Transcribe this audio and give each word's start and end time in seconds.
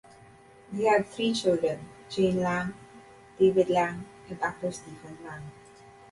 They 0.73 0.85
had 0.85 1.05
three 1.05 1.31
children: 1.31 1.87
Jane 2.09 2.39
Lang, 2.41 2.73
David 3.37 3.69
Lang, 3.69 4.03
and 4.29 4.41
actor 4.41 4.71
Stephen 4.71 5.15
Lang. 5.23 5.51